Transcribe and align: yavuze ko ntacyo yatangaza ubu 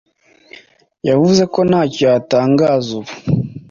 yavuze 1.09 1.43
ko 1.53 1.59
ntacyo 1.69 2.03
yatangaza 2.13 2.89
ubu 2.99 3.11